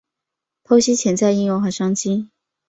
[0.63, 2.31] 剖析潜在应用与商机